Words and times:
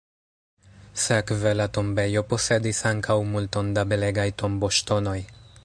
Sekve 1.01 1.51
la 1.59 1.67
tombejo 1.79 2.23
posedis 2.31 2.81
ankaŭ 2.93 3.19
multon 3.35 3.73
da 3.77 3.85
belegaj 3.93 4.27
tomboŝtonoj. 4.43 5.19